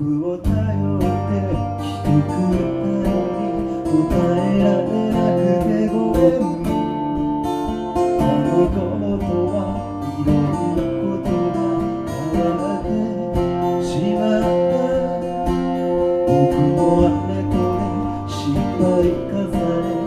[0.00, 1.02] 僕を頼って
[1.82, 3.50] 来てくれたのに
[3.82, 6.40] 答えられなくてごめん。
[8.20, 9.58] あの頃とは
[10.14, 10.38] いろん。
[10.76, 11.66] なことが
[12.32, 12.88] 変わって
[13.84, 14.78] しまった
[16.28, 18.38] 僕もあれこれ失
[18.78, 18.86] 敗
[19.18, 19.50] 重
[19.82, 19.97] ね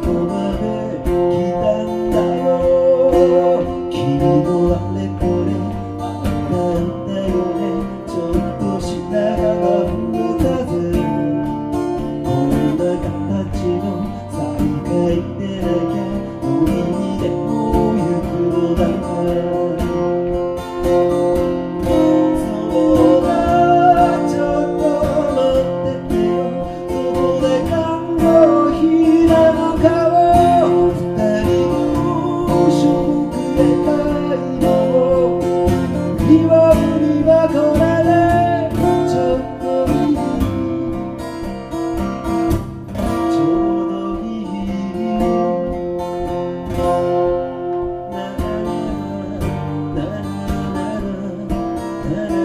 [0.00, 0.21] Lord.
[52.12, 52.41] Yeah.